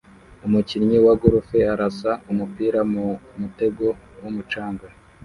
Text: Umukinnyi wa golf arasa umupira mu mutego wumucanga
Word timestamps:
Umukinnyi 0.47 0.97
wa 1.05 1.13
golf 1.21 1.49
arasa 1.73 2.11
umupira 2.31 2.79
mu 2.93 3.05
mutego 3.39 3.85
wumucanga 4.21 4.85